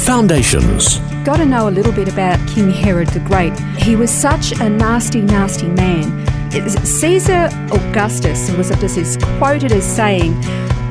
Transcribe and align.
Foundations. 0.00 0.98
Got 1.24 1.36
to 1.36 1.46
know 1.46 1.68
a 1.68 1.70
little 1.70 1.92
bit 1.92 2.08
about 2.08 2.38
King 2.48 2.70
Herod 2.70 3.08
the 3.08 3.20
Great. 3.20 3.58
He 3.78 3.96
was 3.96 4.10
such 4.10 4.52
a 4.60 4.68
nasty, 4.68 5.20
nasty 5.20 5.68
man. 5.68 6.26
Caesar 6.84 7.48
Augustus 7.70 8.50
was 8.52 8.70
is 8.96 9.18
quoted 9.38 9.72
as 9.72 9.84
saying, 9.84 10.34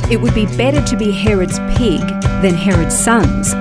"It 0.10 0.22
would 0.22 0.34
be 0.34 0.46
better 0.46 0.82
to 0.82 0.96
be 0.96 1.12
Herod's 1.12 1.60
pig 1.76 2.02
than 2.42 2.54
Herod's 2.54 2.98
sons." 2.98 3.54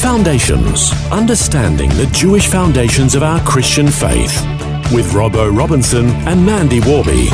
Foundations. 0.00 0.92
Understanding 1.10 1.90
the 1.90 2.06
Jewish 2.12 2.46
foundations 2.46 3.14
of 3.14 3.22
our 3.22 3.40
Christian 3.40 3.88
faith. 3.88 4.40
With 4.92 5.12
Robbo 5.12 5.54
Robinson 5.54 6.08
and 6.26 6.44
Mandy 6.46 6.80
Warby. 6.80 7.30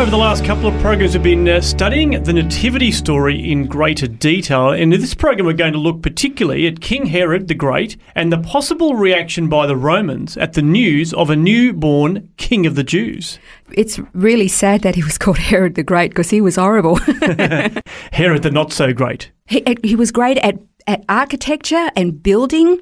Over 0.00 0.10
the 0.10 0.16
last 0.16 0.46
couple 0.46 0.66
of 0.66 0.80
programs, 0.80 1.12
we've 1.12 1.22
been 1.22 1.46
uh, 1.46 1.60
studying 1.60 2.22
the 2.22 2.32
Nativity 2.32 2.90
story 2.90 3.52
in 3.52 3.66
greater 3.66 4.06
detail. 4.06 4.70
And 4.70 4.94
in 4.94 4.98
this 4.98 5.12
program, 5.12 5.44
we're 5.44 5.52
going 5.52 5.74
to 5.74 5.78
look 5.78 6.00
particularly 6.00 6.66
at 6.66 6.80
King 6.80 7.04
Herod 7.04 7.48
the 7.48 7.54
Great 7.54 7.98
and 8.14 8.32
the 8.32 8.38
possible 8.38 8.94
reaction 8.94 9.50
by 9.50 9.66
the 9.66 9.76
Romans 9.76 10.38
at 10.38 10.54
the 10.54 10.62
news 10.62 11.12
of 11.12 11.28
a 11.28 11.36
newborn 11.36 12.30
King 12.38 12.64
of 12.64 12.76
the 12.76 12.82
Jews. 12.82 13.38
It's 13.72 14.00
really 14.14 14.48
sad 14.48 14.80
that 14.80 14.94
he 14.94 15.04
was 15.04 15.18
called 15.18 15.36
Herod 15.36 15.74
the 15.74 15.82
Great 15.82 16.12
because 16.12 16.30
he 16.30 16.40
was 16.40 16.56
horrible. 16.56 16.96
Herod 18.10 18.42
the 18.42 18.50
Not 18.50 18.72
So 18.72 18.94
Great. 18.94 19.30
He, 19.48 19.62
he 19.84 19.96
was 19.96 20.10
great 20.10 20.38
at, 20.38 20.58
at 20.86 21.04
architecture 21.10 21.90
and 21.94 22.22
building, 22.22 22.80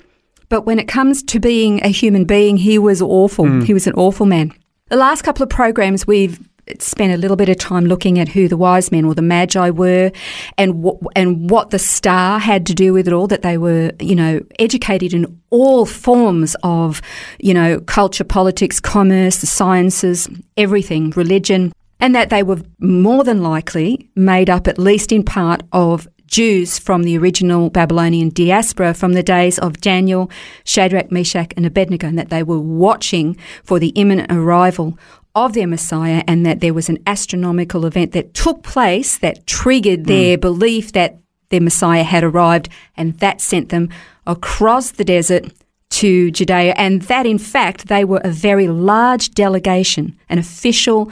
but 0.51 0.67
when 0.67 0.79
it 0.79 0.87
comes 0.87 1.25
to 1.25 1.41
being 1.41 1.83
a 1.85 1.89
human 1.89 2.27
being, 2.27 2.59
he 2.59 2.79
was 2.79 3.03
awful. 3.03 3.45
Mm. 3.45 3.65
He 3.65 3.75
was 3.75 3.89
an 3.89 3.95
awful 3.95 4.25
man. 4.25 4.53
The 4.89 4.97
last 4.97 5.23
couple 5.23 5.43
of 5.43 5.51
programs, 5.51 6.07
we've 6.07 6.48
spent 6.79 7.13
a 7.13 7.17
little 7.17 7.37
bit 7.37 7.49
of 7.49 7.59
time 7.59 7.87
looking 7.87 8.19
at 8.19 8.29
who 8.29 8.49
the 8.49 8.57
wise 8.57 8.91
men 8.93 9.05
or 9.05 9.15
the 9.15 9.23
magi 9.23 9.71
were 9.71 10.11
and 10.57 10.83
what, 10.83 10.97
and 11.17 11.51
what 11.51 11.71
the 11.71 11.79
star 11.79 12.39
had 12.39 12.67
to 12.67 12.75
do 12.75 12.93
with 12.93 13.07
it 13.07 13.15
all, 13.15 13.27
that 13.27 13.43
they 13.43 13.59
were, 13.59 13.93
you 14.01 14.15
know, 14.15 14.41
educated 14.59 15.15
in 15.15 15.41
all 15.51 15.87
forms 15.87 16.57
of, 16.63 17.01
you 17.39 17.55
know, 17.55 17.81
culture, 17.81 18.25
politics, 18.25 18.81
commerce, 18.81 19.39
the 19.39 19.47
sciences, 19.47 20.29
everything, 20.57 21.11
religion, 21.11 21.73
and 22.01 22.15
that 22.15 22.31
they 22.31 22.43
were 22.43 22.61
more 22.79 23.25
than 23.25 23.43
likely 23.43 24.09
made 24.15 24.49
up, 24.49 24.69
at 24.69 24.79
least 24.79 25.11
in 25.13 25.23
part, 25.25 25.63
of 25.73 26.07
Jews 26.29 26.79
from 26.79 27.05
the 27.05 27.17
original 27.17 27.71
Babylonian 27.71 28.29
diaspora 28.29 28.93
from 28.93 29.15
the 29.15 29.23
days 29.23 29.59
of 29.59 29.81
Daniel, 29.81 30.31
Shadrach, 30.65 31.11
Meshach, 31.11 31.53
and 31.57 31.65
Abednego, 31.65 32.07
and 32.07 32.19
that 32.19 32.29
they 32.29 32.43
were 32.43 32.61
watching 32.61 33.37
for 33.65 33.79
the 33.79 33.89
imminent 33.89 34.31
arrival 34.31 34.99
of 35.45 35.53
their 35.53 35.67
Messiah 35.67 36.23
and 36.27 36.45
that 36.45 36.61
there 36.61 36.75
was 36.75 36.89
an 36.89 36.99
astronomical 37.07 37.87
event 37.87 38.13
that 38.13 38.35
took 38.35 38.63
place 38.63 39.19
that 39.19 39.47
triggered 39.47 40.07
their 40.07 40.37
mm. 40.37 40.41
belief 40.41 40.93
that 40.93 41.19
their 41.51 41.61
Messiah 41.61 42.03
had 42.03 42.25
arrived 42.25 42.69
and 42.97 43.19
that 43.19 43.41
sent 43.41 43.69
them 43.69 43.89
across 44.27 44.91
the 44.93 45.05
desert 45.05 45.53
to 45.91 46.31
Judea 46.31 46.75
and 46.77 47.03
that 47.03 47.25
in 47.25 47.39
fact 47.39 47.89
they 47.89 48.05
were 48.05 48.21
a 48.23 48.31
very 48.31 48.69
large 48.69 49.31
delegation, 49.31 50.17
an 50.29 50.39
official 50.39 51.11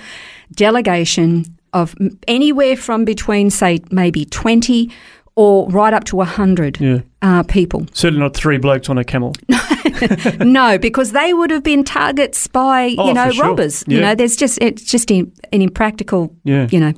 delegation 0.53 1.47
of 1.73 1.95
anywhere 2.27 2.77
from 2.77 3.05
between 3.05 3.51
say 3.51 3.81
maybe 3.91 4.25
20 4.25 4.91
or 5.37 5.69
right 5.69 5.93
up 5.93 6.05
to 6.05 6.17
100 6.17 6.81
yeah. 6.81 7.01
uh, 7.21 7.43
people. 7.43 7.87
Certainly 7.93 8.21
not 8.21 8.35
three 8.35 8.57
blokes 8.57 8.89
on 8.89 8.97
a 8.97 9.05
camel. 9.05 9.35
no, 10.41 10.79
because 10.79 11.13
they 11.13 11.35
would 11.35 11.51
have 11.51 11.63
been 11.63 11.85
targets 11.85 12.47
by, 12.47 12.95
oh, 12.99 13.09
you 13.09 13.15
know, 13.15 13.31
robbers. 13.39 13.85
Yeah. 13.87 13.95
You 13.95 14.01
know, 14.01 14.15
there's 14.15 14.35
just, 14.35 14.59
it's 14.63 14.83
just 14.83 15.11
in, 15.11 15.31
an 15.53 15.61
impractical, 15.61 16.35
yeah. 16.45 16.69
you 16.71 16.81
know, 16.81 16.95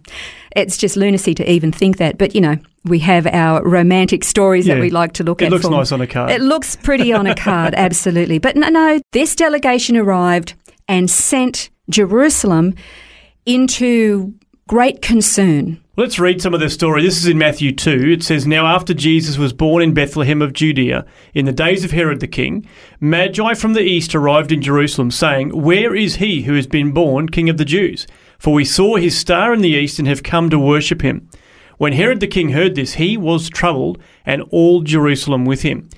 it's 0.54 0.76
just 0.76 0.96
lunacy 0.96 1.34
to 1.34 1.50
even 1.50 1.72
think 1.72 1.96
that. 1.96 2.16
But, 2.16 2.36
you 2.36 2.40
know, 2.40 2.56
we 2.84 3.00
have 3.00 3.26
our 3.26 3.62
romantic 3.64 4.22
stories 4.22 4.68
yeah. 4.68 4.74
that 4.74 4.80
we 4.80 4.90
like 4.90 5.14
to 5.14 5.24
look 5.24 5.42
it 5.42 5.46
at. 5.46 5.48
It 5.48 5.54
looks 5.54 5.68
nice 5.68 5.90
on 5.90 6.00
a 6.00 6.06
card. 6.06 6.30
It 6.30 6.40
looks 6.40 6.76
pretty 6.76 7.12
on 7.12 7.26
a 7.26 7.34
card, 7.34 7.74
absolutely. 7.76 8.38
But 8.38 8.54
no, 8.54 8.68
no, 8.68 9.00
this 9.10 9.34
delegation 9.34 9.96
arrived 9.96 10.54
and 10.86 11.10
sent 11.10 11.70
Jerusalem 11.90 12.76
into 13.46 14.32
great 14.68 15.02
concern 15.02 15.82
Let's 15.98 16.20
read 16.20 16.40
some 16.40 16.54
of 16.54 16.60
the 16.60 16.70
story. 16.70 17.02
This 17.02 17.16
is 17.16 17.26
in 17.26 17.38
Matthew 17.38 17.74
2. 17.74 18.10
It 18.12 18.22
says, 18.22 18.46
Now 18.46 18.66
after 18.66 18.94
Jesus 18.94 19.36
was 19.36 19.52
born 19.52 19.82
in 19.82 19.94
Bethlehem 19.94 20.40
of 20.40 20.52
Judea, 20.52 21.04
in 21.34 21.44
the 21.44 21.50
days 21.50 21.84
of 21.84 21.90
Herod 21.90 22.20
the 22.20 22.28
king, 22.28 22.64
Magi 23.00 23.54
from 23.54 23.72
the 23.72 23.82
east 23.82 24.14
arrived 24.14 24.52
in 24.52 24.62
Jerusalem, 24.62 25.10
saying, 25.10 25.60
Where 25.60 25.96
is 25.96 26.14
he 26.14 26.42
who 26.42 26.54
has 26.54 26.68
been 26.68 26.92
born 26.92 27.28
King 27.28 27.48
of 27.48 27.56
the 27.56 27.64
Jews? 27.64 28.06
For 28.38 28.54
we 28.54 28.64
saw 28.64 28.94
his 28.94 29.18
star 29.18 29.52
in 29.52 29.60
the 29.60 29.70
east 29.70 29.98
and 29.98 30.06
have 30.06 30.22
come 30.22 30.50
to 30.50 30.58
worship 30.60 31.02
him. 31.02 31.28
When 31.78 31.94
Herod 31.94 32.20
the 32.20 32.28
king 32.28 32.50
heard 32.50 32.76
this, 32.76 32.94
he 32.94 33.16
was 33.16 33.50
troubled, 33.50 34.00
and 34.24 34.42
all 34.50 34.82
Jerusalem 34.82 35.46
with 35.46 35.62
him. 35.62 35.88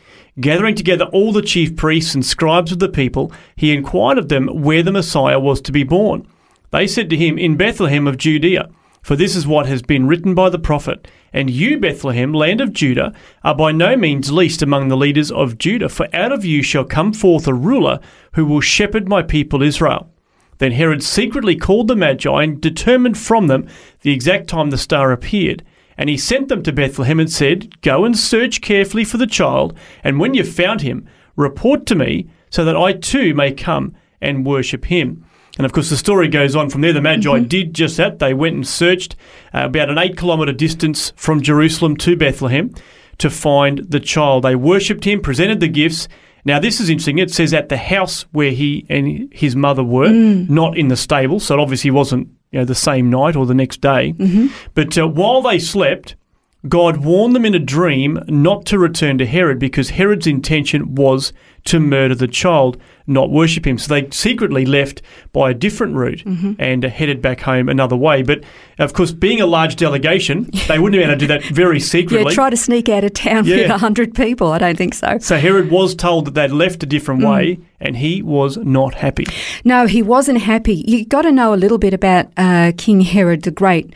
Gathering 0.40 0.76
together 0.76 1.04
all 1.12 1.30
the 1.30 1.42
chief 1.42 1.76
priests 1.76 2.14
and 2.14 2.24
scribes 2.24 2.72
of 2.72 2.78
the 2.78 2.88
people, 2.88 3.34
he 3.54 3.74
inquired 3.74 4.16
of 4.16 4.30
them 4.30 4.46
where 4.62 4.82
the 4.82 4.92
Messiah 4.92 5.38
was 5.38 5.60
to 5.60 5.72
be 5.72 5.84
born. 5.84 6.26
They 6.70 6.86
said 6.86 7.10
to 7.10 7.18
him, 7.18 7.36
In 7.36 7.58
Bethlehem 7.58 8.06
of 8.06 8.16
Judea. 8.16 8.70
For 9.02 9.16
this 9.16 9.34
is 9.34 9.46
what 9.46 9.66
has 9.66 9.82
been 9.82 10.06
written 10.06 10.34
by 10.34 10.50
the 10.50 10.58
prophet 10.58 11.08
And 11.32 11.48
you, 11.50 11.78
Bethlehem, 11.78 12.32
land 12.32 12.60
of 12.60 12.72
Judah, 12.72 13.12
are 13.42 13.54
by 13.54 13.72
no 13.72 13.96
means 13.96 14.30
least 14.30 14.62
among 14.62 14.88
the 14.88 14.96
leaders 14.96 15.30
of 15.30 15.58
Judah, 15.58 15.88
for 15.88 16.08
out 16.12 16.32
of 16.32 16.44
you 16.44 16.62
shall 16.62 16.84
come 16.84 17.12
forth 17.12 17.46
a 17.46 17.54
ruler 17.54 18.00
who 18.32 18.44
will 18.44 18.60
shepherd 18.60 19.08
my 19.08 19.22
people 19.22 19.62
Israel. 19.62 20.10
Then 20.58 20.72
Herod 20.72 21.02
secretly 21.02 21.56
called 21.56 21.88
the 21.88 21.96
Magi 21.96 22.42
and 22.42 22.60
determined 22.60 23.16
from 23.16 23.46
them 23.46 23.66
the 24.02 24.12
exact 24.12 24.48
time 24.48 24.68
the 24.68 24.76
star 24.76 25.10
appeared. 25.10 25.64
And 25.96 26.10
he 26.10 26.18
sent 26.18 26.48
them 26.48 26.62
to 26.64 26.72
Bethlehem 26.72 27.18
and 27.18 27.30
said, 27.30 27.80
Go 27.80 28.04
and 28.04 28.16
search 28.16 28.60
carefully 28.60 29.04
for 29.04 29.16
the 29.16 29.26
child, 29.26 29.76
and 30.04 30.20
when 30.20 30.34
you've 30.34 30.52
found 30.52 30.82
him, 30.82 31.06
report 31.36 31.86
to 31.86 31.94
me, 31.94 32.28
so 32.50 32.64
that 32.64 32.76
I 32.76 32.92
too 32.92 33.34
may 33.34 33.52
come 33.52 33.94
and 34.20 34.44
worship 34.44 34.86
him. 34.86 35.24
And 35.58 35.66
of 35.66 35.72
course, 35.72 35.90
the 35.90 35.96
story 35.96 36.28
goes 36.28 36.56
on 36.56 36.70
from 36.70 36.80
there. 36.80 36.92
The 36.92 37.02
Magi 37.02 37.28
mm-hmm. 37.28 37.48
did 37.48 37.74
just 37.74 37.96
that. 37.96 38.18
They 38.18 38.34
went 38.34 38.54
and 38.54 38.66
searched 38.66 39.16
uh, 39.52 39.64
about 39.64 39.90
an 39.90 39.98
eight 39.98 40.16
kilometre 40.16 40.52
distance 40.52 41.12
from 41.16 41.42
Jerusalem 41.42 41.96
to 41.98 42.16
Bethlehem 42.16 42.74
to 43.18 43.30
find 43.30 43.78
the 43.78 44.00
child. 44.00 44.44
They 44.44 44.56
worshipped 44.56 45.04
him, 45.04 45.20
presented 45.20 45.60
the 45.60 45.68
gifts. 45.68 46.08
Now, 46.44 46.58
this 46.58 46.80
is 46.80 46.88
interesting. 46.88 47.18
It 47.18 47.30
says 47.30 47.52
at 47.52 47.68
the 47.68 47.76
house 47.76 48.22
where 48.32 48.52
he 48.52 48.86
and 48.88 49.30
his 49.32 49.54
mother 49.54 49.84
were, 49.84 50.08
mm. 50.08 50.48
not 50.48 50.78
in 50.78 50.88
the 50.88 50.96
stable. 50.96 51.38
So 51.40 51.58
it 51.58 51.60
obviously 51.60 51.90
wasn't 51.90 52.28
you 52.50 52.60
know, 52.60 52.64
the 52.64 52.74
same 52.74 53.10
night 53.10 53.36
or 53.36 53.44
the 53.44 53.54
next 53.54 53.80
day. 53.80 54.14
Mm-hmm. 54.14 54.46
But 54.74 54.96
uh, 54.96 55.06
while 55.06 55.42
they 55.42 55.58
slept, 55.58 56.16
God 56.68 57.04
warned 57.04 57.34
them 57.34 57.44
in 57.44 57.54
a 57.54 57.58
dream 57.58 58.18
not 58.26 58.66
to 58.66 58.78
return 58.78 59.18
to 59.18 59.26
Herod 59.26 59.58
because 59.58 59.90
Herod's 59.90 60.26
intention 60.26 60.94
was 60.94 61.32
to 61.64 61.80
murder 61.80 62.14
the 62.14 62.28
child 62.28 62.80
not 63.10 63.30
worship 63.30 63.66
him. 63.66 63.76
So 63.76 63.92
they 63.92 64.08
secretly 64.10 64.64
left 64.64 65.02
by 65.32 65.50
a 65.50 65.54
different 65.54 65.96
route 65.96 66.24
mm-hmm. 66.24 66.52
and 66.58 66.84
headed 66.84 67.20
back 67.20 67.40
home 67.40 67.68
another 67.68 67.96
way. 67.96 68.22
But 68.22 68.44
of 68.78 68.92
course, 68.92 69.10
being 69.12 69.40
a 69.40 69.46
large 69.46 69.76
delegation, 69.76 70.48
they 70.68 70.78
wouldn't 70.78 70.98
be 70.98 71.02
able 71.02 71.14
to 71.14 71.18
do 71.18 71.26
that 71.26 71.42
very 71.44 71.80
secretly. 71.80 72.30
Yeah, 72.30 72.34
try 72.34 72.50
to 72.50 72.56
sneak 72.56 72.88
out 72.88 73.04
of 73.04 73.12
town 73.12 73.44
yeah. 73.44 73.56
with 73.56 73.70
100 73.70 74.14
people. 74.14 74.52
I 74.52 74.58
don't 74.58 74.78
think 74.78 74.94
so. 74.94 75.18
So 75.18 75.36
Herod 75.36 75.70
was 75.70 75.94
told 75.94 76.26
that 76.26 76.34
they'd 76.34 76.52
left 76.52 76.82
a 76.82 76.86
different 76.86 77.22
mm. 77.22 77.30
way 77.30 77.58
and 77.80 77.96
he 77.96 78.22
was 78.22 78.56
not 78.58 78.94
happy. 78.94 79.26
No, 79.64 79.86
he 79.86 80.02
wasn't 80.02 80.40
happy. 80.40 80.84
You've 80.86 81.08
got 81.08 81.22
to 81.22 81.32
know 81.32 81.52
a 81.52 81.56
little 81.56 81.78
bit 81.78 81.92
about 81.92 82.28
uh, 82.36 82.72
King 82.76 83.00
Herod 83.00 83.42
the 83.42 83.50
Great. 83.50 83.92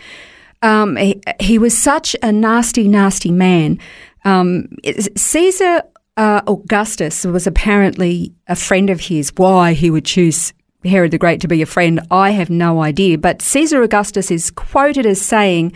Um, 0.63 0.97
he, 0.97 1.21
he, 1.41 1.59
was 1.59 1.77
such 1.77 2.17
a 2.23 2.33
nasty, 2.33 2.89
nasty 2.89 3.31
man. 3.31 3.79
Um, 4.25 4.69
Caesar 5.15 5.83
uh, 6.17 6.43
Augustus 6.47 7.25
was 7.25 7.47
apparently 7.47 8.33
a 8.47 8.57
friend 8.57 8.91
of 8.91 9.01
his. 9.01 9.33
Why 9.37 9.73
he 9.73 9.91
would 9.91 10.05
choose 10.05 10.53
Herod 10.85 11.11
the 11.11 11.19
Great 11.19 11.41
to 11.41 11.49
be 11.49 11.63
a 11.63 11.67
friend, 11.67 12.01
I 12.11 12.31
have 12.31 12.51
no 12.51 12.83
idea. 12.83 13.19
But 13.19 13.43
Caesar 13.43 13.83
Augustus 13.83 14.31
is 14.31 14.51
quoted 14.51 15.07
as 15.07 15.21
saying, 15.21 15.73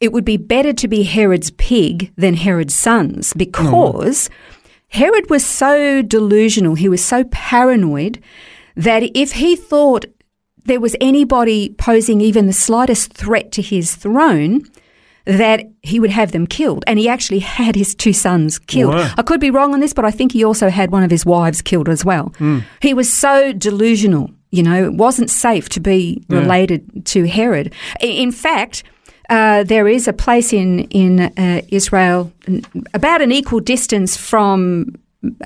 it 0.00 0.12
would 0.12 0.24
be 0.24 0.36
better 0.36 0.72
to 0.72 0.88
be 0.88 1.04
Herod's 1.04 1.50
pig 1.52 2.12
than 2.16 2.34
Herod's 2.34 2.74
sons 2.74 3.32
because 3.34 4.28
Herod 4.88 5.30
was 5.30 5.44
so 5.44 6.02
delusional, 6.02 6.74
he 6.74 6.88
was 6.88 7.04
so 7.04 7.24
paranoid 7.30 8.20
that 8.74 9.04
if 9.14 9.32
he 9.32 9.54
thought 9.54 10.06
there 10.64 10.80
was 10.80 10.96
anybody 11.00 11.74
posing 11.78 12.20
even 12.20 12.46
the 12.46 12.52
slightest 12.52 13.12
threat 13.12 13.52
to 13.52 13.62
his 13.62 13.94
throne, 13.94 14.64
that 15.24 15.64
he 15.82 16.00
would 16.00 16.10
have 16.10 16.32
them 16.32 16.46
killed. 16.46 16.84
And 16.86 16.98
he 16.98 17.08
actually 17.08 17.38
had 17.58 17.74
his 17.74 17.94
two 17.94 18.12
sons 18.12 18.58
killed. 18.58 18.94
Wow. 18.94 19.14
I 19.16 19.22
could 19.22 19.40
be 19.40 19.50
wrong 19.50 19.74
on 19.74 19.80
this, 19.80 19.92
but 19.92 20.04
I 20.04 20.10
think 20.10 20.32
he 20.32 20.44
also 20.44 20.68
had 20.68 20.90
one 20.90 21.02
of 21.02 21.10
his 21.10 21.24
wives 21.26 21.62
killed 21.62 21.88
as 21.88 22.04
well. 22.04 22.32
He 22.80 22.94
was 22.94 23.12
so 23.12 23.52
delusional, 23.52 24.30
you 24.50 24.62
know, 24.62 24.84
it 24.84 24.94
wasn't 24.94 25.30
safe 25.30 25.68
to 25.70 25.80
be 25.80 26.22
related 26.28 27.06
to 27.06 27.26
Herod. 27.26 27.72
In 28.00 28.32
fact, 28.32 28.82
uh, 29.30 29.64
there 29.64 29.88
is 29.88 30.08
a 30.08 30.12
place 30.12 30.52
in 30.52 30.80
in 30.90 31.20
uh, 31.20 31.62
Israel 31.68 32.32
about 32.92 33.22
an 33.22 33.32
equal 33.32 33.60
distance 33.60 34.16
from 34.16 34.94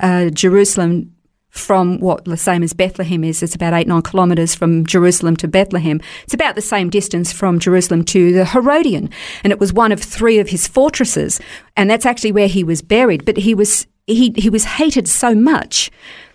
uh, 0.01 0.29
Jerusalem 0.29 1.13
from 1.57 1.99
what 1.99 2.25
the 2.25 2.37
same 2.37 2.63
as 2.63 2.73
Bethlehem 2.73 3.23
is. 3.23 3.41
It's 3.43 3.55
about 3.55 3.73
eight, 3.73 3.87
nine 3.87 4.01
kilometres 4.01 4.55
from 4.55 4.85
Jerusalem 4.85 5.35
to 5.37 5.47
Bethlehem. 5.47 5.99
It's 6.23 6.33
about 6.33 6.55
the 6.55 6.61
same 6.61 6.89
distance 6.89 7.31
from 7.31 7.59
Jerusalem 7.59 8.03
to 8.05 8.33
the 8.33 8.45
Herodium. 8.45 9.09
And 9.43 9.51
it 9.51 9.59
was 9.59 9.73
one 9.73 9.91
of 9.91 9.99
three 9.99 10.39
of 10.39 10.49
his 10.49 10.67
fortresses. 10.67 11.39
And 11.75 11.89
that's 11.89 12.05
actually 12.05 12.31
where 12.31 12.47
he 12.47 12.63
was 12.63 12.81
buried. 12.81 13.25
But 13.25 13.37
he 13.37 13.53
was, 13.53 13.87
he, 14.05 14.33
he 14.35 14.49
was 14.49 14.63
hated 14.63 15.07
so 15.07 15.35
much 15.35 15.91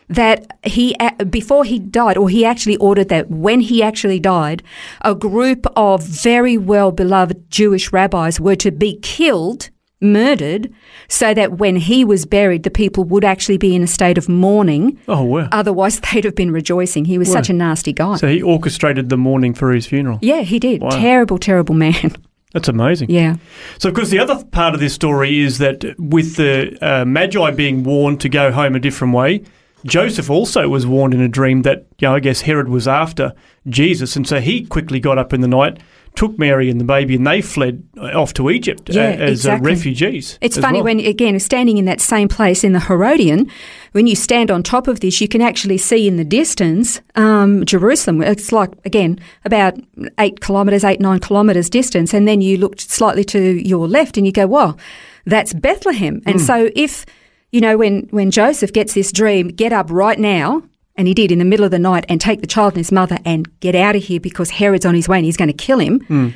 that 0.09 0.59
he, 0.65 0.95
before 1.31 1.65
he 1.65 1.79
died, 1.79 2.17
or 2.17 2.29
he 2.29 2.45
actually 2.45 2.77
ordered 2.77 3.09
that 3.09 3.31
when 3.31 3.61
he 3.61 3.83
actually 3.83 4.21
died, 4.21 4.63
a 5.03 5.15
group 5.15 5.67
of 5.75 6.03
very 6.03 6.59
well 6.59 6.93
beloved 6.93 7.51
Jewish 7.51 7.93
rabbis 7.93 8.39
were 8.39 8.57
to 8.57 8.71
be 8.71 8.99
killed 9.01 9.71
murdered 10.03 10.73
so 11.09 11.33
that 11.35 11.59
when 11.59 11.77
he 11.77 12.05
was 12.05 12.27
buried, 12.27 12.63
the 12.63 12.71
people 12.71 13.05
would 13.05 13.25
actually 13.25 13.59
be 13.59 13.75
in 13.75 13.83
a 13.83 13.87
state 13.87 14.19
of 14.19 14.29
mourning. 14.29 14.99
Oh, 15.09 15.23
wow. 15.23 15.49
Otherwise, 15.53 16.01
they'd 16.13 16.25
have 16.25 16.35
been 16.35 16.51
rejoicing. 16.51 17.05
He 17.05 17.19
was 17.19 17.29
Wow. 17.29 17.35
such 17.35 17.51
a 17.51 17.53
nasty 17.53 17.93
guy. 17.93 18.17
So 18.17 18.29
he 18.29 18.43
orchestrated 18.43 19.09
the 19.09 19.17
mourning 19.17 19.55
for 19.55 19.73
his 19.73 19.87
funeral. 19.87 20.19
yeah, 20.23 20.41
he 20.43 20.59
did. 20.59 20.83
Wow. 20.83 20.91
Terrible, 20.91 21.39
terrible 21.39 21.75
man. 21.75 22.15
That's 22.53 22.69
amazing. 22.69 23.09
yeah. 23.11 23.37
So, 23.79 23.89
of 23.89 23.95
course, 23.95 24.11
the 24.11 24.19
other 24.19 24.45
part 24.45 24.75
of 24.75 24.81
this 24.81 24.93
story 24.93 25.41
is 25.41 25.57
that 25.59 25.85
with 25.99 26.37
the 26.37 26.77
uh, 26.83 27.05
Magi 27.07 27.51
being 27.53 27.83
warned 27.83 28.21
to 28.21 28.29
go 28.29 28.53
home 28.53 28.75
a 28.75 28.79
different 28.79 29.15
way, 29.15 29.43
Joseph 29.87 30.29
also 30.29 30.69
was 30.69 30.87
warned 30.87 31.15
in 31.15 31.21
a 31.23 31.29
dream 31.29 31.63
that, 31.63 31.87
you 31.99 32.07
know, 32.09 32.15
I 32.15 32.21
guess 32.21 32.43
Herod 32.43 32.69
was 32.69 32.87
after 32.87 33.33
Jesus. 33.69 34.17
And 34.17 34.29
so 34.29 34.39
he 34.41 34.67
quickly 34.67 35.01
got 35.01 35.17
up 35.17 35.33
in 35.33 35.41
the 35.41 35.49
night, 35.49 35.79
took 36.15 36.39
Mary 36.39 36.69
and 36.71 36.79
the 36.79 36.85
baby, 36.85 37.15
and 37.15 37.27
they 37.27 37.41
fled 37.41 37.83
uh, 37.97 38.21
off 38.21 38.35
to 38.35 38.51
Egypt 38.51 38.91
uh, 38.91 38.95
Yeah, 38.95 39.03
as 39.03 39.21
uh, 39.21 39.33
exactly. 39.33 39.71
refugees. 39.71 40.39
It's 40.41 40.59
funny 40.59 40.79
well. 40.79 40.85
when, 40.85 41.01
again, 41.01 41.39
standing 41.41 41.79
in 41.79 41.87
that 41.87 42.01
same 42.01 42.29
place 42.29 42.65
in 42.65 42.73
the 42.73 42.81
Herodium, 42.81 43.49
when 43.93 44.07
you 44.07 44.15
stand 44.15 44.51
on 44.51 44.63
top 44.63 44.89
of 44.89 45.01
this, 45.01 45.21
you 45.21 45.29
can 45.29 45.41
actually 45.41 45.79
see 45.79 46.07
in 46.07 46.17
the 46.17 46.25
distance 46.25 47.01
um, 47.15 47.65
Jerusalem. 47.65 48.23
It's 48.23 48.53
like, 48.53 48.71
again, 48.85 49.19
about 49.45 49.79
eight 50.19 50.41
kilometres, 50.41 50.85
eight, 50.85 51.01
nine 51.01 51.21
kilometres 51.21 51.71
distance. 51.71 52.13
And 52.13 52.29
then 52.29 52.41
you 52.41 52.59
look 52.59 52.81
slightly 52.81 53.25
to 53.25 53.41
your 53.67 53.89
left 53.89 54.17
and 54.17 54.27
you 54.27 54.33
go, 54.33 54.47
wow, 54.47 54.77
that's 55.25 55.55
Bethlehem. 55.55 56.21
And 56.27 56.41
so 56.41 56.71
if, 56.75 57.07
you 57.53 57.61
know, 57.61 57.77
when, 57.77 58.09
when 58.11 58.31
Joseph 58.31 58.73
gets 58.73 58.95
this 58.95 59.13
dream, 59.13 59.49
get 59.49 59.73
up 59.73 59.91
right 59.91 60.19
now. 60.19 60.63
And 60.97 61.09
he 61.09 61.15
did 61.15 61.33
in 61.33 61.39
the 61.39 61.45
middle 61.45 61.65
of 61.65 61.71
the 61.71 61.79
night 61.79 62.05
and 62.09 62.21
take 62.21 62.41
the 62.43 62.47
child 62.47 62.73
and 62.75 62.79
his 62.79 62.93
mother 62.93 63.19
and 63.25 63.49
get 63.61 63.75
out 63.75 63.97
of 63.97 64.03
here 64.05 64.21
because 64.21 64.51
Herod's 64.51 64.85
on 64.85 64.95
his 64.95 65.09
way 65.09 65.17
and 65.19 65.25
he's 65.25 65.37
going 65.39 65.49
to 65.49 65.55
kill 65.67 65.79
him 65.79 66.01
Hmm. 66.01 66.29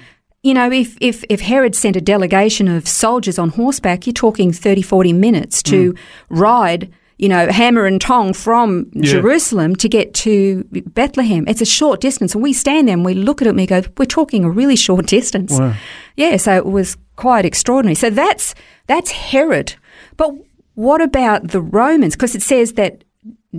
you 0.42 0.54
know, 0.54 0.70
if, 0.70 0.96
if, 1.00 1.24
if 1.28 1.40
Herod 1.40 1.74
sent 1.74 1.96
a 1.96 2.00
delegation 2.00 2.68
of 2.68 2.86
soldiers 2.88 3.38
on 3.38 3.50
horseback, 3.50 4.06
you're 4.06 4.14
talking 4.14 4.52
30, 4.52 4.80
40 4.82 5.12
minutes 5.12 5.62
to 5.64 5.94
ride, 6.30 6.90
you 7.18 7.28
know, 7.28 7.48
hammer 7.50 7.84
and 7.86 8.00
tong 8.00 8.32
from 8.32 8.86
Yeah. 8.92 9.10
Jerusalem 9.12 9.74
to 9.76 9.88
get 9.88 10.14
to 10.14 10.64
Bethlehem. 10.94 11.44
It's 11.48 11.60
a 11.60 11.66
short 11.66 12.00
distance. 12.00 12.34
And 12.34 12.42
we 12.42 12.52
stand 12.52 12.86
there 12.88 12.94
and 12.94 13.04
we 13.04 13.14
look 13.14 13.42
at 13.42 13.46
it 13.46 13.50
and 13.50 13.58
we 13.58 13.66
go, 13.66 13.82
we're 13.98 14.04
talking 14.06 14.44
a 14.44 14.50
really 14.50 14.76
short 14.88 15.06
distance. 15.06 15.52
Wow. 15.58 15.74
Yeah, 16.16 16.36
so 16.36 16.56
it 16.56 16.66
was 16.66 16.96
quite 17.16 17.44
extraordinary. 17.44 17.94
So 17.96 18.08
that's, 18.10 18.54
that's 18.86 19.10
Herod. 19.10 19.74
But 20.16 20.30
what 20.74 21.00
about 21.00 21.48
the 21.48 21.60
Romans? 21.60 22.14
Because 22.14 22.34
it 22.34 22.42
says 22.42 22.74
that 22.74 23.02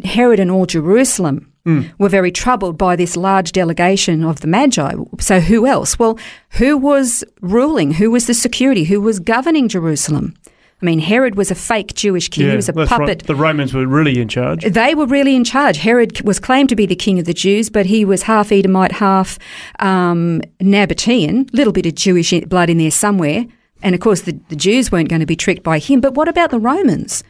Herod 0.03 0.39
and 0.39 0.51
all 0.51 0.65
Jerusalem 0.65 1.51
were 1.97 2.07
very 2.07 2.31
troubled 2.31 2.77
by 2.77 2.95
this 2.95 3.17
large 3.17 3.51
delegation 3.51 4.23
of 4.23 4.39
the 4.39 4.47
Magi. 4.47 4.94
So 5.19 5.41
who 5.41 5.67
else? 5.67 5.99
Well, 5.99 6.17
who 6.51 6.77
was 6.77 7.25
ruling? 7.41 7.91
Who 7.91 8.09
was 8.09 8.25
the 8.25 8.33
security? 8.33 8.85
Who 8.85 9.01
was 9.01 9.19
governing 9.19 9.67
Jerusalem? 9.67 10.35
I 10.81 10.85
mean, 10.85 10.99
Herod 10.99 11.35
was 11.35 11.49
a 11.49 11.55
fake 11.55 11.95
Jewish 11.95 12.29
king. 12.29 12.45
Yeah, 12.45 12.51
he 12.51 12.55
was 12.55 12.69
a 12.69 12.71
that's 12.71 12.91
right. 12.91 12.99
puppet. 12.99 13.23
The 13.23 13.35
Romans 13.35 13.73
were 13.73 13.88
really 13.88 14.21
in 14.21 14.27
charge. 14.27 14.63
They 14.63 14.94
were 14.94 15.07
really 15.07 15.35
in 15.35 15.44
charge. 15.44 15.77
Herod 15.77 16.21
was 16.21 16.39
claimed 16.39 16.69
to 16.69 16.75
be 16.75 16.85
the 16.85 16.95
king 16.95 17.17
of 17.17 17.25
the 17.25 17.33
Jews, 17.33 17.69
but 17.69 17.88
he 17.88 18.05
was 18.05 18.21
half 18.23 18.51
Edomite, 18.51 18.91
half 18.91 19.39
um, 19.79 20.41
Nabatean. 20.61 21.51
Little 21.51 21.73
bit 21.73 21.88
of 21.88 21.95
Jewish 21.95 22.31
blood 22.41 22.69
in 22.69 22.77
there 22.77 22.91
somewhere. 22.91 23.45
And 23.81 23.95
of 23.95 24.01
course, 24.01 24.21
the, 24.21 24.39
the 24.49 24.55
Jews 24.55 24.91
weren't 24.91 25.09
going 25.09 25.19
to 25.19 25.25
be 25.25 25.35
tricked 25.35 25.63
by 25.63 25.79
him. 25.79 25.99
But 25.99 26.13
what 26.13 26.27
about 26.27 26.51
the 26.51 26.59
Romans? 26.59 27.23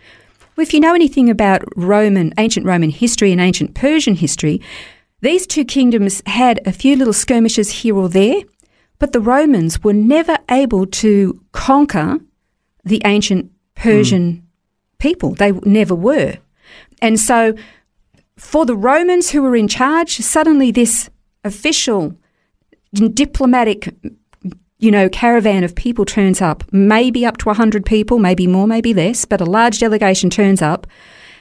Well, 0.58 0.64
if 0.64 0.74
you 0.74 0.80
know 0.80 0.96
anything 0.96 1.30
about 1.30 1.62
Roman, 1.76 2.34
ancient 2.40 2.66
Roman 2.66 2.90
history 2.90 3.32
and 3.32 3.40
ancient 3.40 3.76
Persian 3.76 4.16
history, 4.16 4.60
these 5.22 5.46
two 5.46 5.64
kingdoms 5.64 6.24
had 6.26 6.60
a 6.66 6.72
few 6.72 6.96
little 6.96 7.14
skirmishes 7.14 7.70
here 7.70 7.96
or 7.96 8.10
there, 8.10 8.42
but 8.98 9.12
the 9.12 9.20
Romans 9.20 9.84
were 9.84 9.94
never 9.94 10.40
able 10.50 10.88
to 10.88 11.40
conquer 11.52 12.18
the 12.84 13.04
ancient 13.06 13.52
Persian 13.76 14.34
hmm. 14.34 14.40
people. 14.98 15.36
They 15.36 15.52
never 15.52 15.94
were. 15.94 16.38
And 17.04 17.20
so, 17.20 17.54
for 18.36 18.66
the 18.66 18.76
Romans 18.76 19.30
who 19.30 19.44
were 19.44 19.56
in 19.56 19.68
charge, 19.68 20.18
suddenly 20.18 20.72
this 20.72 21.12
official 21.44 22.18
diplomatic 22.94 23.94
you 24.80 24.92
know, 24.92 25.10
caravan 25.10 25.64
of 25.64 25.76
people 25.76 26.06
turns 26.06 26.42
up, 26.42 26.64
maybe 26.72 27.26
up 27.26 27.38
to 27.38 27.46
100 27.46 27.86
people, 27.86 28.20
maybe 28.20 28.46
more, 28.48 28.68
maybe 28.68 28.94
less, 28.94 29.26
but 29.26 29.42
a 29.42 29.46
large 29.46 29.80
delegation 29.80 30.30
turns 30.30 30.62
up 30.62 30.86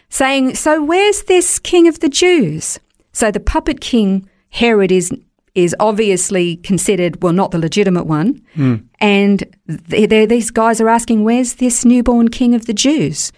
saying, 0.09 0.55
So 0.55 0.83
where's 0.83 1.25
this 1.25 1.59
king 1.59 1.87
of 1.88 2.00
the 2.00 2.09
Jews? 2.09 2.79
So 3.12 3.31
the 3.31 3.41
puppet 3.41 3.81
king, 3.81 4.29
Herod, 4.50 4.91
is, 4.93 5.12
is 5.55 5.75
obviously 5.81 6.56
considered, 6.59 7.23
well, 7.23 7.33
not 7.33 7.50
the 7.50 7.59
legitimate 7.59 8.06
one. 8.06 8.43
Hmm. 8.55 8.77
And 9.00 9.44
th- 9.91 10.09
th- 10.11 10.29
these 10.29 10.50
guys 10.50 10.81
are 10.81 10.88
asking, 10.88 11.25
Where's 11.25 11.55
this 11.55 11.85
newborn 11.85 12.29
king 12.29 12.55
of 12.55 12.67
the 12.67 12.75
Jews? 12.75 13.33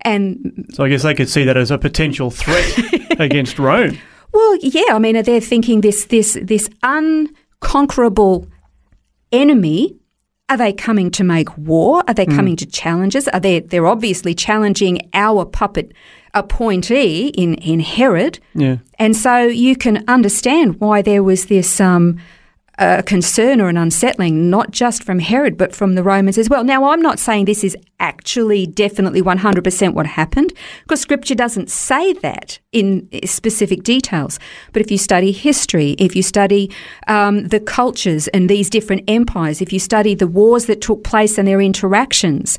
And 0.00 0.66
So 0.72 0.84
I 0.84 0.88
guess 0.88 1.02
they 1.02 1.14
could 1.14 1.28
see 1.28 1.44
that 1.44 1.56
as 1.56 1.70
a 1.70 1.78
potential 1.78 2.30
threat 2.30 3.18
against 3.20 3.58
Rome. 3.58 3.98
Well, 4.32 4.56
yeah, 4.56 4.94
I 4.94 4.98
mean, 4.98 5.22
they're 5.22 5.40
thinking 5.40 5.80
this 5.80 6.06
this 6.06 6.36
this 6.42 6.68
unconquerable 6.82 8.48
enemy. 9.40 9.96
Are 10.50 10.58
they 10.58 10.74
coming 10.74 11.10
to 11.12 11.24
make 11.24 11.56
war? 11.56 12.04
Are 12.06 12.12
they 12.14 12.26
coming 12.26 12.54
to 12.56 12.66
challenge 12.66 13.16
us? 13.16 13.26
Are 13.28 13.40
they? 13.40 13.60
They're 13.60 13.86
obviously 13.86 14.34
challenging 14.34 15.08
our 15.14 15.46
puppet 15.46 15.92
appointee 16.34 17.28
in 17.28 17.54
in 17.54 17.80
Herod, 17.80 18.38
Yeah. 18.54 18.76
and 18.98 19.16
so 19.16 19.38
you 19.46 19.74
can 19.76 20.04
understand 20.06 20.80
why 20.80 21.00
there 21.02 21.22
was 21.22 21.46
this 21.46 21.80
um, 21.80 22.18
uh, 22.78 23.02
concern 23.02 23.60
or 23.60 23.68
an 23.68 23.76
unsettling, 23.76 24.50
not 24.50 24.70
just 24.70 25.04
from 25.04 25.18
Herod, 25.18 25.56
but 25.56 25.74
from 25.74 25.94
the 25.94 26.02
Romans 26.02 26.38
as 26.38 26.48
well. 26.48 26.64
Now, 26.64 26.90
I'm 26.90 27.00
not 27.00 27.18
saying 27.18 27.44
this 27.44 27.64
is 27.64 27.76
actually 28.00 28.66
definitely 28.66 29.22
100% 29.22 29.94
what 29.94 30.06
happened, 30.06 30.52
because 30.82 31.00
Scripture 31.00 31.34
doesn't 31.34 31.70
say 31.70 32.12
that 32.14 32.58
in 32.72 33.08
specific 33.24 33.82
details. 33.82 34.38
But 34.72 34.82
if 34.82 34.90
you 34.90 34.98
study 34.98 35.32
history, 35.32 35.92
if 35.98 36.16
you 36.16 36.22
study 36.22 36.70
um, 37.06 37.48
the 37.48 37.60
cultures 37.60 38.28
and 38.28 38.48
these 38.48 38.68
different 38.68 39.02
empires, 39.08 39.60
if 39.62 39.72
you 39.72 39.78
study 39.78 40.14
the 40.14 40.26
wars 40.26 40.66
that 40.66 40.80
took 40.80 41.04
place 41.04 41.38
and 41.38 41.46
their 41.46 41.60
interactions, 41.60 42.58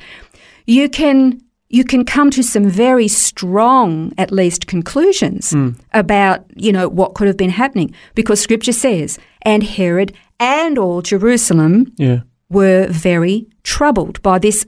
you 0.65 0.89
can 0.89 1.41
you 1.77 1.83
can 1.83 2.03
come 2.05 2.29
to 2.31 2.41
some 2.43 2.67
very 2.69 3.07
strong, 3.07 4.13
at 4.17 4.31
least, 4.31 4.61
conclusions 4.75 5.53
about, 5.93 6.37
you 6.65 6.71
know, 6.75 6.87
what 6.99 7.13
could 7.15 7.27
have 7.27 7.37
been 7.37 7.55
happening. 7.63 7.89
Because 8.15 8.39
scripture 8.39 8.71
says, 8.85 9.19
and 9.41 9.61
Herod 9.63 10.09
and 10.39 10.77
all 10.77 11.01
Jerusalem 11.01 11.75
Yeah. 11.97 12.19
were 12.49 12.87
very 12.89 13.35
troubled 13.63 14.21
by 14.21 14.39
this 14.39 14.65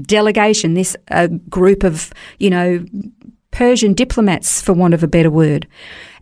delegation, 0.00 0.74
this 0.74 0.96
uh, 1.10 1.28
group 1.48 1.84
of, 1.84 2.12
you 2.38 2.50
know, 2.50 2.84
Persian 3.50 3.94
diplomats, 3.94 4.60
for 4.60 4.74
want 4.74 4.94
of 4.94 5.02
a 5.02 5.08
better 5.08 5.30
word. 5.30 5.66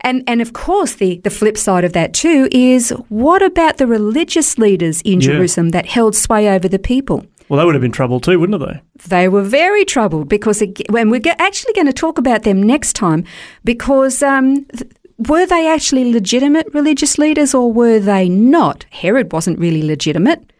And, 0.01 0.23
and 0.27 0.41
of 0.41 0.51
course, 0.53 0.95
the, 0.95 1.19
the 1.23 1.29
flip 1.29 1.57
side 1.57 1.83
of 1.83 1.91
that 1.93 2.13
too 2.13 2.47
is 2.51 2.91
what 3.09 3.41
about 3.41 3.77
the 3.77 3.87
religious 3.87 4.57
leaders 4.57 5.01
in 5.01 5.19
Yeah. 5.19 5.27
Jerusalem 5.33 5.69
that 5.69 5.85
held 5.85 6.15
sway 6.15 6.47
over 6.55 6.67
the 6.69 6.79
people? 6.79 7.25
Well, 7.47 7.59
they 7.59 7.65
would 7.65 7.75
have 7.75 7.81
been 7.81 7.91
trouble 7.91 8.19
too, 8.19 8.39
wouldn't 8.39 8.59
they? 8.59 8.81
They 9.07 9.27
were 9.27 9.43
very 9.43 9.85
troubled 9.85 10.29
because, 10.29 10.63
when 10.89 11.09
we're 11.09 11.21
actually 11.39 11.73
going 11.73 11.87
to 11.87 11.93
talk 11.93 12.17
about 12.17 12.43
them 12.43 12.61
next 12.63 12.93
time, 12.93 13.23
because 13.63 14.23
um, 14.23 14.65
th- 14.65 14.91
were 15.17 15.45
they 15.45 15.67
actually 15.67 16.11
legitimate 16.11 16.67
religious 16.73 17.17
leaders 17.17 17.53
or 17.53 17.71
were 17.71 17.99
they 17.99 18.27
not? 18.29 18.85
Herod 18.89 19.31
wasn't 19.31 19.59
really 19.59 19.83
legitimate. 19.83 20.51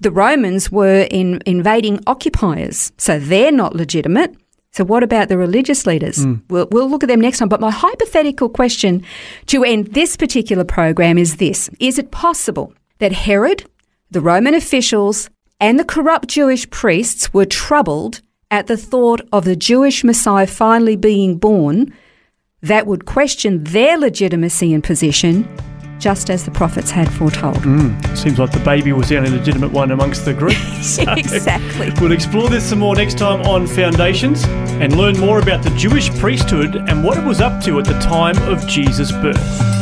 The 0.00 0.10
Romans 0.10 0.70
were 0.70 1.08
in, 1.10 1.40
invading 1.46 2.00
occupiers, 2.06 2.92
so 2.98 3.18
they're 3.18 3.50
not 3.50 3.74
legitimate. 3.74 4.34
So, 4.72 4.84
what 4.84 5.02
about 5.02 5.28
the 5.28 5.38
religious 5.38 5.86
leaders? 5.86 6.26
We'll, 6.50 6.66
we'll 6.70 6.90
look 6.90 7.02
at 7.02 7.08
them 7.08 7.20
next 7.22 7.38
time. 7.38 7.48
But 7.48 7.60
my 7.60 7.70
hypothetical 7.70 8.50
question 8.50 9.02
to 9.46 9.64
end 9.64 9.94
this 9.94 10.14
particular 10.16 10.64
program 10.64 11.16
is 11.16 11.36
this 11.36 11.70
Is 11.80 11.98
it 11.98 12.10
possible 12.10 12.74
that 12.98 13.12
Herod, 13.12 13.64
the 14.10 14.20
Roman 14.20 14.52
officials, 14.54 15.30
and 15.62 15.78
the 15.78 15.84
corrupt 15.84 16.26
Jewish 16.28 16.68
priests 16.70 17.32
were 17.32 17.46
troubled 17.46 18.20
at 18.50 18.66
the 18.66 18.76
thought 18.76 19.20
of 19.30 19.44
the 19.44 19.54
Jewish 19.54 20.02
Messiah 20.02 20.48
finally 20.48 20.96
being 20.96 21.38
born 21.38 21.94
that 22.62 22.84
would 22.88 23.06
question 23.06 23.62
their 23.62 23.96
legitimacy 23.96 24.74
and 24.74 24.82
position, 24.82 25.48
just 26.00 26.30
as 26.30 26.44
the 26.44 26.50
prophets 26.50 26.90
had 26.90 27.08
foretold? 27.12 27.58
Hmm, 27.58 27.96
seems 28.16 28.40
like 28.40 28.50
the 28.50 28.58
baby 28.58 28.92
was 28.92 29.08
the 29.08 29.18
only 29.18 29.30
legitimate 29.30 29.70
one 29.70 29.92
amongst 29.92 30.24
the 30.24 30.34
group. 30.34 30.50
exactly. 31.16 31.92
We'll 32.00 32.10
explore 32.10 32.48
this 32.48 32.68
some 32.68 32.80
more 32.80 32.96
next 32.96 33.16
time 33.16 33.42
on 33.42 33.68
Foundations 33.68 34.44
and 34.44 34.96
learn 34.96 35.16
more 35.20 35.38
about 35.38 35.62
the 35.62 35.70
Jewish 35.70 36.10
priesthood 36.18 36.74
and 36.74 37.04
what 37.04 37.18
it 37.18 37.24
was 37.24 37.40
up 37.40 37.62
to 37.64 37.78
at 37.78 37.84
the 37.84 37.98
time 38.00 38.36
of 38.50 38.66
Jesus' 38.66 39.12
birth. 39.12 39.81